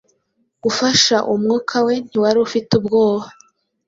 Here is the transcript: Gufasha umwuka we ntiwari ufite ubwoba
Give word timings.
Gufasha 0.63 1.15
umwuka 1.33 1.75
we 1.85 1.93
ntiwari 2.07 2.37
ufite 2.47 2.71
ubwoba 2.79 3.27